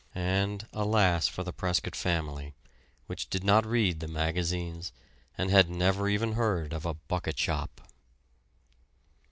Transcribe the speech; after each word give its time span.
And, 0.15 0.65
alas! 0.73 1.27
for 1.27 1.43
the 1.43 1.53
Prescott 1.53 1.95
family, 1.95 2.55
which 3.05 3.29
did 3.29 3.43
not 3.43 3.67
read 3.67 3.99
the 3.99 4.07
magazines 4.07 4.91
and 5.37 5.51
had 5.51 5.69
never 5.69 6.09
even 6.09 6.31
heard 6.33 6.73
of 6.73 6.87
a 6.87 6.95
"bucket 6.95 7.37
shop"! 7.37 7.81